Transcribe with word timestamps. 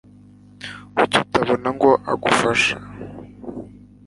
Kuki 0.95 1.17
utabona 1.23 1.67
ngo 1.75 1.89
agufashe? 2.11 2.73